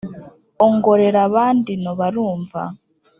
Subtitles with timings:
[0.65, 2.63] Ongorer'aband'ino barumva